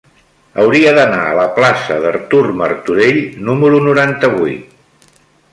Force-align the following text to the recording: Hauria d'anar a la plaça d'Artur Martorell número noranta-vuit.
Hauria 0.61 0.93
d'anar 0.99 1.19
a 1.25 1.35
la 1.41 1.45
plaça 1.57 1.99
d'Artur 2.05 2.41
Martorell 2.63 3.21
número 3.51 3.85
noranta-vuit. 3.91 5.17